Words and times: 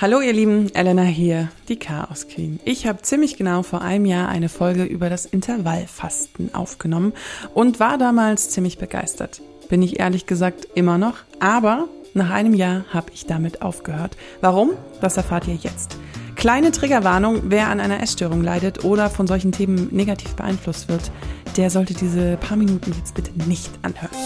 Hallo 0.00 0.22
ihr 0.22 0.32
Lieben, 0.32 0.74
Elena 0.74 1.02
hier, 1.02 1.50
die 1.68 1.76
Chaos 1.76 2.26
Queen. 2.26 2.58
Ich 2.64 2.86
habe 2.86 3.02
ziemlich 3.02 3.36
genau 3.36 3.62
vor 3.62 3.82
einem 3.82 4.06
Jahr 4.06 4.30
eine 4.30 4.48
Folge 4.48 4.84
über 4.84 5.10
das 5.10 5.26
Intervallfasten 5.26 6.54
aufgenommen 6.54 7.12
und 7.52 7.80
war 7.80 7.98
damals 7.98 8.48
ziemlich 8.48 8.78
begeistert. 8.78 9.42
Bin 9.68 9.82
ich 9.82 10.00
ehrlich 10.00 10.24
gesagt 10.24 10.68
immer 10.74 10.96
noch, 10.96 11.16
aber 11.38 11.86
nach 12.14 12.30
einem 12.30 12.54
Jahr 12.54 12.86
habe 12.94 13.12
ich 13.12 13.26
damit 13.26 13.60
aufgehört. 13.60 14.16
Warum? 14.40 14.70
Das 15.02 15.18
erfahrt 15.18 15.46
ihr 15.48 15.56
jetzt. 15.56 15.98
Kleine 16.34 16.72
Triggerwarnung, 16.72 17.50
wer 17.50 17.68
an 17.68 17.78
einer 17.78 18.02
Essstörung 18.02 18.42
leidet 18.42 18.86
oder 18.86 19.10
von 19.10 19.26
solchen 19.26 19.52
Themen 19.52 19.88
negativ 19.90 20.34
beeinflusst 20.34 20.88
wird, 20.88 21.10
der 21.58 21.68
sollte 21.68 21.92
diese 21.92 22.38
paar 22.38 22.56
Minuten 22.56 22.94
jetzt 22.98 23.14
bitte 23.14 23.32
nicht 23.46 23.70
anhören. 23.82 24.16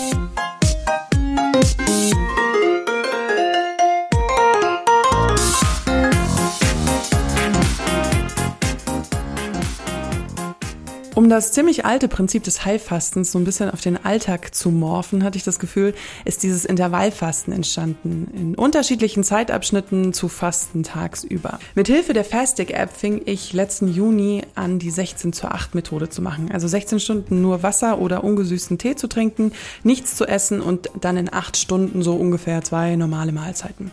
Um 11.15 11.29
das 11.29 11.53
ziemlich 11.53 11.85
alte 11.85 12.09
Prinzip 12.09 12.43
des 12.43 12.65
Heilfastens 12.65 13.31
so 13.31 13.39
ein 13.39 13.45
bisschen 13.45 13.71
auf 13.71 13.81
den 13.81 14.05
Alltag 14.05 14.53
zu 14.53 14.71
morphen, 14.71 15.23
hatte 15.23 15.39
ich 15.39 15.45
das 15.45 15.61
Gefühl, 15.61 15.95
ist 16.25 16.43
dieses 16.43 16.65
Intervallfasten 16.65 17.53
entstanden. 17.53 18.27
In 18.35 18.55
unterschiedlichen 18.57 19.23
Zeitabschnitten 19.23 20.13
zu 20.13 20.29
Fasten 20.29 20.83
tagsüber. 20.83 21.61
Mit 21.77 21.87
Hilfe 21.87 22.15
der 22.15 22.25
Fastic-App 22.25 22.91
fing 22.97 23.23
ich 23.27 23.53
letzten 23.53 23.87
Juni 23.87 24.43
an, 24.57 24.81
die 24.81 24.91
16 24.91 25.33
zu 25.33 25.47
8 25.47 25.77
Methode 25.77 26.09
zu 26.09 26.21
machen. 26.21 26.51
Also 26.53 26.67
16 26.67 26.99
Stunden 26.99 27.41
nur 27.41 27.63
Wasser 27.63 28.01
oder 28.01 28.25
ungesüßten 28.25 28.79
Tee 28.79 28.97
zu 28.97 29.07
trinken, 29.07 29.53
nichts 29.85 30.17
zu 30.17 30.27
essen 30.27 30.61
und 30.61 30.91
dann 31.01 31.17
in 31.17 31.33
8 31.33 31.57
Stunden 31.57 32.03
so 32.03 32.15
ungefähr 32.15 32.63
zwei 32.63 32.97
normale 32.97 33.31
Mahlzeiten. 33.31 33.93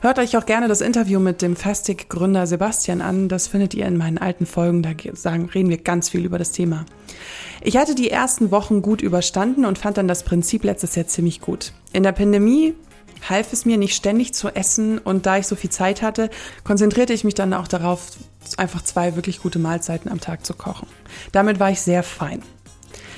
Hört 0.00 0.20
euch 0.20 0.36
auch 0.36 0.46
gerne 0.46 0.68
das 0.68 0.80
Interview 0.80 1.18
mit 1.18 1.42
dem 1.42 1.56
Fastic-Gründer 1.56 2.46
Sebastian 2.46 3.00
an. 3.00 3.28
Das 3.28 3.48
findet 3.48 3.74
ihr 3.74 3.84
in 3.84 3.96
meinen 3.96 4.18
alten 4.18 4.46
Folgen. 4.46 4.80
Da 4.80 4.90
sagen, 5.14 5.50
reden 5.52 5.70
wir 5.70 5.78
ganz 5.78 6.08
viel 6.08 6.24
über 6.24 6.38
das 6.38 6.52
Thema. 6.52 6.86
Ich 7.62 7.76
hatte 7.76 7.96
die 7.96 8.08
ersten 8.08 8.52
Wochen 8.52 8.80
gut 8.80 9.02
überstanden 9.02 9.64
und 9.64 9.76
fand 9.76 9.98
dann 9.98 10.06
das 10.06 10.22
Prinzip 10.22 10.62
letztes 10.62 10.94
Jahr 10.94 11.08
ziemlich 11.08 11.40
gut. 11.40 11.72
In 11.92 12.04
der 12.04 12.12
Pandemie 12.12 12.74
half 13.28 13.52
es 13.52 13.64
mir 13.64 13.76
nicht 13.76 13.96
ständig 13.96 14.34
zu 14.34 14.50
essen 14.50 14.98
und 14.98 15.26
da 15.26 15.38
ich 15.38 15.48
so 15.48 15.56
viel 15.56 15.70
Zeit 15.70 16.00
hatte, 16.00 16.30
konzentrierte 16.62 17.12
ich 17.12 17.24
mich 17.24 17.34
dann 17.34 17.52
auch 17.52 17.66
darauf, 17.66 18.12
einfach 18.56 18.82
zwei 18.82 19.16
wirklich 19.16 19.42
gute 19.42 19.58
Mahlzeiten 19.58 20.12
am 20.12 20.20
Tag 20.20 20.46
zu 20.46 20.54
kochen. 20.54 20.86
Damit 21.32 21.58
war 21.58 21.72
ich 21.72 21.80
sehr 21.80 22.04
fein. 22.04 22.44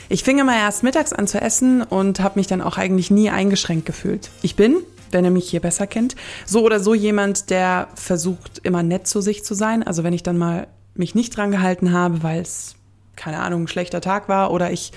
Ich 0.08 0.24
fing 0.24 0.38
immer 0.38 0.56
erst 0.56 0.82
mittags 0.82 1.12
an 1.12 1.26
zu 1.26 1.38
essen 1.42 1.82
und 1.82 2.20
habe 2.20 2.38
mich 2.38 2.46
dann 2.46 2.62
auch 2.62 2.78
eigentlich 2.78 3.10
nie 3.10 3.28
eingeschränkt 3.28 3.84
gefühlt. 3.84 4.30
Ich 4.40 4.56
bin, 4.56 4.78
wenn 5.12 5.24
er 5.24 5.30
mich 5.30 5.48
hier 5.48 5.60
besser 5.60 5.86
kennt. 5.86 6.16
So 6.46 6.62
oder 6.62 6.80
so 6.80 6.94
jemand, 6.94 7.50
der 7.50 7.88
versucht, 7.94 8.60
immer 8.62 8.82
nett 8.82 9.06
zu 9.06 9.20
sich 9.20 9.44
zu 9.44 9.54
sein. 9.54 9.82
Also 9.82 10.04
wenn 10.04 10.12
ich 10.12 10.22
dann 10.22 10.38
mal 10.38 10.66
mich 10.94 11.14
nicht 11.14 11.36
dran 11.36 11.50
gehalten 11.50 11.92
habe, 11.92 12.22
weil 12.22 12.40
es, 12.40 12.74
keine 13.16 13.38
Ahnung, 13.40 13.64
ein 13.64 13.68
schlechter 13.68 14.00
Tag 14.00 14.28
war 14.28 14.52
oder 14.52 14.70
ich 14.70 14.92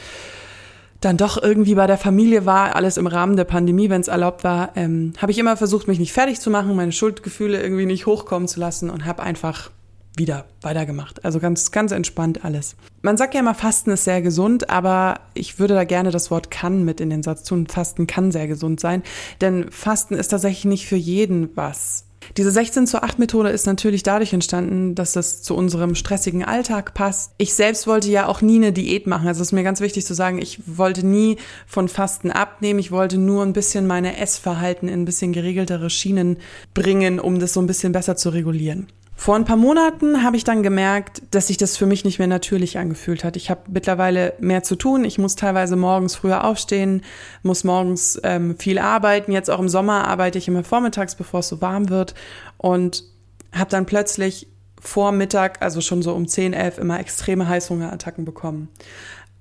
dann 1.02 1.18
doch 1.18 1.42
irgendwie 1.42 1.76
bei 1.76 1.86
der 1.86 1.98
Familie 1.98 2.46
war, 2.46 2.76
alles 2.76 2.98
im 2.98 3.08
Rahmen 3.08 3.36
der 3.36 3.44
Pandemie, 3.44 3.90
wenn 3.90 4.02
es 4.02 4.08
erlaubt 4.08 4.44
war, 4.44 4.72
ähm, 4.76 5.14
habe 5.18 5.32
ich 5.32 5.38
immer 5.38 5.58
versucht, 5.58 5.88
mich 5.88 6.00
nicht 6.00 6.14
fertig 6.14 6.40
zu 6.40 6.50
machen, 6.50 6.76
meine 6.76 6.94
Schuldgefühle 6.94 7.62
irgendwie 7.62 7.86
nicht 7.86 8.06
hochkommen 8.06 8.48
zu 8.48 8.60
lassen 8.60 8.90
und 8.90 9.06
habe 9.06 9.22
einfach 9.22 9.70
wieder 10.16 10.46
weitergemacht. 10.62 11.26
Also 11.26 11.40
ganz, 11.40 11.72
ganz 11.72 11.92
entspannt 11.92 12.46
alles. 12.46 12.76
Man 13.02 13.18
sagt 13.18 13.34
ja 13.34 13.40
immer, 13.40 13.56
Fasten 13.56 13.92
ist 13.92 14.04
sehr 14.04 14.22
gesund, 14.22 14.70
aber 14.70 15.20
ich 15.34 15.60
würde 15.60 15.74
da 15.74 15.84
gerne 15.84 16.12
das 16.12 16.32
Wort 16.32 16.52
kann 16.52 16.86
mit 16.86 17.02
in 17.02 17.10
den 17.10 17.24
Satz 17.24 17.44
tun. 17.44 17.68
Fasten 17.68 18.08
kann 18.08 18.32
sehr 18.32 18.48
gesund 18.48 18.80
sein, 18.80 19.04
denn 19.42 19.72
Fasten 19.72 20.16
ist 20.16 20.30
tatsächlich 20.30 20.66
nicht 20.66 20.88
für 20.88 20.96
jeden 20.96 21.56
was. 21.56 22.06
Diese 22.38 22.52
16 22.52 22.88
zu 22.88 23.04
8 23.04 23.20
Methode 23.20 23.50
ist 23.50 23.66
natürlich 23.66 24.02
dadurch 24.04 24.34
entstanden, 24.34 24.96
dass 24.96 25.14
das 25.14 25.42
zu 25.42 25.56
unserem 25.56 25.94
stressigen 25.94 26.44
Alltag 26.44 26.94
passt. 26.94 27.34
Ich 27.38 27.54
selbst 27.54 27.86
wollte 27.86 28.10
ja 28.10 28.28
auch 28.28 28.42
nie 28.42 28.56
eine 28.56 28.74
Diät 28.74 29.08
machen. 29.08 29.28
Also 29.28 29.42
es 29.42 29.50
ist 29.50 29.52
mir 29.52 29.64
ganz 29.64 29.82
wichtig 29.82 30.06
zu 30.06 30.14
sagen, 30.14 30.42
ich 30.42 30.62
wollte 30.66 31.06
nie 31.06 31.38
von 31.68 31.88
Fasten 31.88 32.32
abnehmen. 32.32 32.80
Ich 32.80 32.92
wollte 32.92 33.18
nur 33.18 33.44
ein 33.44 33.54
bisschen 33.54 33.88
meine 33.88 34.18
Essverhalten 34.18 34.88
in 34.88 35.02
ein 35.02 35.06
bisschen 35.06 35.34
geregeltere 35.34 35.90
Schienen 35.90 36.38
bringen, 36.74 37.20
um 37.20 37.40
das 37.40 37.54
so 37.54 37.60
ein 37.60 37.68
bisschen 37.68 37.92
besser 37.92 38.16
zu 38.16 38.30
regulieren. 38.30 38.88
Vor 39.24 39.38
ein 39.38 39.46
paar 39.46 39.56
Monaten 39.56 40.22
habe 40.22 40.36
ich 40.36 40.44
dann 40.44 40.64
gemerkt, 40.64 41.22
dass 41.32 41.48
sich 41.48 41.56
das 41.56 41.78
für 41.78 41.86
mich 41.86 42.04
nicht 42.04 42.20
mehr 42.20 42.28
natürlich 42.28 42.78
angefühlt 42.78 43.24
hat. 43.24 43.38
Ich 43.38 43.50
habe 43.50 43.62
mittlerweile 43.72 44.34
mehr 44.42 44.64
zu 44.64 44.76
tun. 44.76 45.06
Ich 45.06 45.18
muss 45.18 45.38
teilweise 45.38 45.78
morgens 45.78 46.14
früher 46.14 46.44
aufstehen, 46.44 47.04
muss 47.42 47.64
morgens 47.64 48.20
ähm, 48.26 48.58
viel 48.60 48.80
arbeiten. 48.80 49.32
Jetzt 49.32 49.50
auch 49.50 49.62
im 49.62 49.70
Sommer 49.70 50.10
arbeite 50.10 50.40
ich 50.40 50.50
immer 50.50 50.66
vormittags, 50.66 51.16
bevor 51.16 51.40
es 51.40 51.48
so 51.48 51.62
warm 51.62 51.88
wird. 51.88 52.16
Und 52.58 53.06
habe 53.54 53.70
dann 53.70 53.86
plötzlich 53.86 54.50
vor 54.82 55.14
Mittag, 55.14 55.62
also 55.62 55.80
schon 55.80 56.02
so 56.02 56.14
um 56.14 56.28
10, 56.28 56.52
11, 56.52 56.80
immer 56.80 57.00
extreme 57.00 57.48
Heißhungerattacken 57.48 58.26
bekommen. 58.26 58.68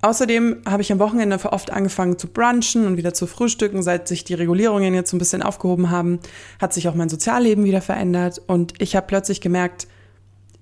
Außerdem 0.04 0.62
habe 0.66 0.82
ich 0.82 0.90
am 0.90 0.98
Wochenende 0.98 1.38
oft 1.52 1.70
angefangen 1.70 2.18
zu 2.18 2.26
brunchen 2.26 2.86
und 2.86 2.96
wieder 2.96 3.14
zu 3.14 3.28
frühstücken. 3.28 3.84
Seit 3.84 4.08
sich 4.08 4.24
die 4.24 4.34
Regulierungen 4.34 4.94
jetzt 4.94 5.10
so 5.10 5.16
ein 5.16 5.20
bisschen 5.20 5.42
aufgehoben 5.42 5.90
haben, 5.90 6.18
hat 6.60 6.72
sich 6.72 6.88
auch 6.88 6.94
mein 6.96 7.08
Sozialleben 7.08 7.64
wieder 7.64 7.80
verändert 7.80 8.42
und 8.46 8.74
ich 8.82 8.96
habe 8.96 9.06
plötzlich 9.06 9.40
gemerkt, 9.40 9.86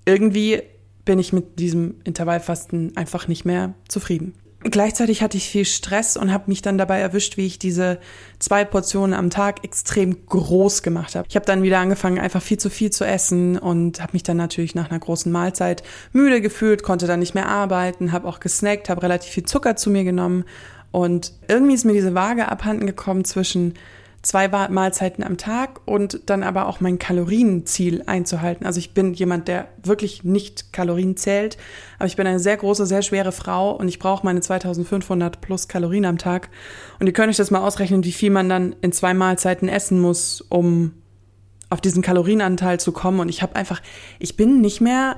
irgendwie 0.05 0.61
bin 1.05 1.17
ich 1.17 1.33
mit 1.33 1.57
diesem 1.57 1.95
Intervallfasten 2.03 2.95
einfach 2.95 3.27
nicht 3.27 3.43
mehr 3.43 3.73
zufrieden. 3.87 4.35
Gleichzeitig 4.63 5.23
hatte 5.23 5.37
ich 5.37 5.49
viel 5.49 5.65
Stress 5.65 6.17
und 6.17 6.31
habe 6.31 6.43
mich 6.47 6.61
dann 6.61 6.77
dabei 6.77 6.99
erwischt, 6.99 7.35
wie 7.35 7.47
ich 7.47 7.57
diese 7.57 7.97
zwei 8.37 8.63
Portionen 8.63 9.15
am 9.15 9.31
Tag 9.31 9.63
extrem 9.63 10.27
groß 10.27 10.83
gemacht 10.83 11.15
habe. 11.15 11.27
Ich 11.29 11.35
habe 11.35 11.47
dann 11.47 11.63
wieder 11.63 11.79
angefangen, 11.79 12.19
einfach 12.19 12.43
viel 12.43 12.59
zu 12.59 12.69
viel 12.69 12.91
zu 12.91 13.03
essen 13.03 13.57
und 13.57 14.01
habe 14.01 14.13
mich 14.13 14.21
dann 14.21 14.37
natürlich 14.37 14.75
nach 14.75 14.91
einer 14.91 14.99
großen 14.99 15.31
Mahlzeit 15.31 15.81
müde 16.13 16.41
gefühlt, 16.41 16.83
konnte 16.83 17.07
dann 17.07 17.21
nicht 17.21 17.33
mehr 17.33 17.47
arbeiten, 17.47 18.11
habe 18.11 18.27
auch 18.27 18.39
gesnackt, 18.39 18.89
habe 18.89 19.01
relativ 19.01 19.31
viel 19.31 19.45
Zucker 19.45 19.75
zu 19.77 19.89
mir 19.89 20.03
genommen 20.03 20.45
und 20.91 21.33
irgendwie 21.47 21.73
ist 21.73 21.85
mir 21.85 21.93
diese 21.93 22.13
Waage 22.13 22.47
abhanden 22.47 22.85
gekommen 22.85 23.25
zwischen 23.25 23.73
zwei 24.21 24.47
Mahlzeiten 24.47 25.23
am 25.23 25.37
Tag 25.37 25.81
und 25.85 26.29
dann 26.29 26.43
aber 26.43 26.67
auch 26.67 26.79
mein 26.79 26.99
Kalorienziel 26.99 28.03
einzuhalten. 28.05 28.65
Also 28.65 28.79
ich 28.79 28.93
bin 28.93 29.13
jemand, 29.13 29.47
der 29.47 29.67
wirklich 29.83 30.23
nicht 30.23 30.73
Kalorien 30.73 31.17
zählt, 31.17 31.57
aber 31.97 32.05
ich 32.05 32.15
bin 32.17 32.27
eine 32.27 32.39
sehr 32.39 32.57
große, 32.57 32.85
sehr 32.85 33.01
schwere 33.01 33.31
Frau 33.31 33.71
und 33.71 33.87
ich 33.87 33.97
brauche 33.97 34.23
meine 34.23 34.41
2500 34.41 35.41
plus 35.41 35.67
Kalorien 35.67 36.05
am 36.05 36.19
Tag. 36.19 36.49
Und 36.99 37.07
ihr 37.07 37.13
könnt 37.13 37.29
euch 37.29 37.37
das 37.37 37.49
mal 37.49 37.65
ausrechnen, 37.65 38.03
wie 38.03 38.11
viel 38.11 38.29
man 38.29 38.47
dann 38.47 38.75
in 38.81 38.91
zwei 38.91 39.15
Mahlzeiten 39.15 39.67
essen 39.67 39.99
muss, 39.99 40.41
um 40.41 40.93
auf 41.71 41.81
diesen 41.81 42.03
Kalorienanteil 42.03 42.79
zu 42.79 42.91
kommen. 42.91 43.21
Und 43.21 43.29
ich 43.29 43.41
habe 43.41 43.55
einfach, 43.55 43.81
ich 44.19 44.37
bin 44.37 44.61
nicht 44.61 44.81
mehr, 44.81 45.15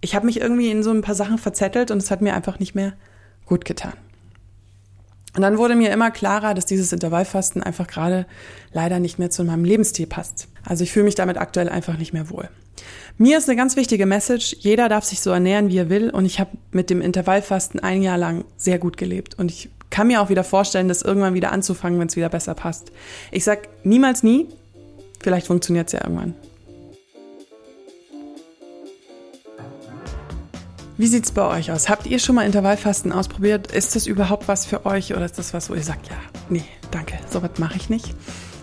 ich 0.00 0.16
habe 0.16 0.26
mich 0.26 0.40
irgendwie 0.40 0.70
in 0.70 0.82
so 0.82 0.90
ein 0.90 1.02
paar 1.02 1.14
Sachen 1.14 1.38
verzettelt 1.38 1.92
und 1.92 1.98
es 1.98 2.10
hat 2.10 2.20
mir 2.20 2.34
einfach 2.34 2.58
nicht 2.58 2.74
mehr 2.74 2.94
gut 3.46 3.64
getan. 3.64 3.92
Und 5.34 5.42
dann 5.42 5.58
wurde 5.58 5.74
mir 5.74 5.90
immer 5.90 6.10
klarer, 6.10 6.54
dass 6.54 6.64
dieses 6.64 6.92
Intervallfasten 6.92 7.62
einfach 7.62 7.86
gerade 7.86 8.26
leider 8.72 9.00
nicht 9.00 9.18
mehr 9.18 9.30
zu 9.30 9.44
meinem 9.44 9.64
Lebensstil 9.64 10.06
passt. 10.06 10.48
Also 10.64 10.84
ich 10.84 10.92
fühle 10.92 11.06
mich 11.06 11.16
damit 11.16 11.38
aktuell 11.38 11.68
einfach 11.68 11.98
nicht 11.98 12.12
mehr 12.12 12.30
wohl. 12.30 12.48
Mir 13.18 13.38
ist 13.38 13.48
eine 13.48 13.56
ganz 13.56 13.76
wichtige 13.76 14.06
Message, 14.06 14.56
jeder 14.60 14.88
darf 14.88 15.04
sich 15.04 15.20
so 15.20 15.30
ernähren, 15.30 15.68
wie 15.68 15.78
er 15.78 15.88
will. 15.88 16.10
Und 16.10 16.24
ich 16.24 16.40
habe 16.40 16.50
mit 16.72 16.90
dem 16.90 17.00
Intervallfasten 17.00 17.80
ein 17.80 18.02
Jahr 18.02 18.18
lang 18.18 18.44
sehr 18.56 18.78
gut 18.78 18.96
gelebt. 18.96 19.38
Und 19.38 19.50
ich 19.50 19.70
kann 19.90 20.08
mir 20.08 20.20
auch 20.20 20.28
wieder 20.28 20.44
vorstellen, 20.44 20.88
das 20.88 21.02
irgendwann 21.02 21.34
wieder 21.34 21.52
anzufangen, 21.52 22.00
wenn 22.00 22.08
es 22.08 22.16
wieder 22.16 22.28
besser 22.28 22.54
passt. 22.54 22.90
Ich 23.30 23.44
sag 23.44 23.68
niemals 23.84 24.22
nie, 24.22 24.48
vielleicht 25.20 25.46
funktioniert 25.46 25.88
es 25.88 25.92
ja 25.92 26.02
irgendwann. 26.02 26.34
Wie 30.96 31.08
sieht's 31.08 31.32
bei 31.32 31.44
euch 31.58 31.72
aus? 31.72 31.88
Habt 31.88 32.06
ihr 32.06 32.20
schon 32.20 32.36
mal 32.36 32.46
Intervallfasten 32.46 33.10
ausprobiert? 33.10 33.72
Ist 33.72 33.96
das 33.96 34.06
überhaupt 34.06 34.46
was 34.46 34.64
für 34.64 34.86
euch 34.86 35.12
oder 35.12 35.24
ist 35.24 35.38
das 35.38 35.52
was, 35.52 35.68
wo 35.68 35.74
ihr 35.74 35.82
sagt, 35.82 36.08
ja, 36.08 36.16
nee, 36.48 36.64
danke, 36.92 37.18
sowas 37.28 37.50
mache 37.58 37.76
ich 37.76 37.90
nicht? 37.90 38.14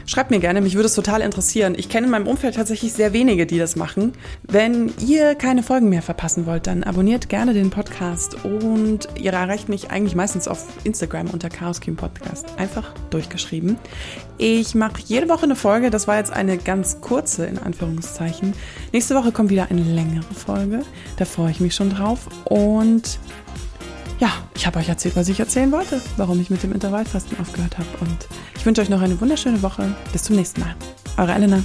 Schreibt 0.05 0.31
mir 0.31 0.39
gerne, 0.39 0.61
mich 0.61 0.75
würde 0.75 0.87
es 0.87 0.95
total 0.95 1.21
interessieren. 1.21 1.75
Ich 1.77 1.89
kenne 1.89 2.05
in 2.05 2.11
meinem 2.11 2.27
Umfeld 2.27 2.55
tatsächlich 2.55 2.93
sehr 2.93 3.13
wenige, 3.13 3.45
die 3.45 3.57
das 3.57 3.75
machen. 3.75 4.13
Wenn 4.43 4.91
ihr 4.99 5.35
keine 5.35 5.63
Folgen 5.63 5.89
mehr 5.89 6.01
verpassen 6.01 6.45
wollt, 6.45 6.67
dann 6.67 6.83
abonniert 6.83 7.29
gerne 7.29 7.53
den 7.53 7.69
Podcast 7.69 8.43
und 8.43 9.07
ihr 9.19 9.33
erreicht 9.33 9.69
mich 9.69 9.91
eigentlich 9.91 10.15
meistens 10.15 10.47
auf 10.47 10.65
Instagram 10.83 11.29
unter 11.29 11.49
Chaos 11.49 11.79
King 11.81 11.95
Podcast. 11.95 12.45
Einfach 12.57 12.93
durchgeschrieben. 13.09 13.77
Ich 14.37 14.75
mache 14.75 15.01
jede 15.05 15.29
Woche 15.29 15.43
eine 15.43 15.55
Folge. 15.55 15.89
Das 15.89 16.07
war 16.07 16.17
jetzt 16.17 16.33
eine 16.33 16.57
ganz 16.57 17.01
kurze, 17.01 17.45
in 17.45 17.59
Anführungszeichen. 17.59 18.53
Nächste 18.91 19.15
Woche 19.15 19.31
kommt 19.31 19.49
wieder 19.49 19.67
eine 19.69 19.83
längere 19.83 20.33
Folge. 20.33 20.81
Da 21.17 21.25
freue 21.25 21.51
ich 21.51 21.59
mich 21.59 21.75
schon 21.75 21.91
drauf. 21.91 22.27
Und 22.45 23.19
ja, 24.21 24.31
ich 24.55 24.67
habe 24.67 24.79
euch 24.79 24.87
erzählt, 24.87 25.15
was 25.15 25.27
ich 25.27 25.39
erzählen 25.39 25.71
wollte, 25.71 25.99
warum 26.15 26.39
ich 26.39 26.51
mit 26.51 26.61
dem 26.61 26.71
Intervallfasten 26.71 27.39
aufgehört 27.39 27.77
habe. 27.79 27.89
Und 28.01 28.27
ich 28.55 28.65
wünsche 28.65 28.81
euch 28.81 28.89
noch 28.89 29.01
eine 29.01 29.19
wunderschöne 29.19 29.61
Woche. 29.63 29.93
Bis 30.13 30.23
zum 30.23 30.35
nächsten 30.35 30.61
Mal. 30.61 30.75
Eure 31.17 31.33
Elena. 31.33 31.63